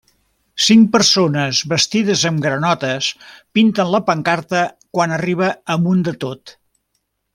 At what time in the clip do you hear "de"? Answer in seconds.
6.09-6.15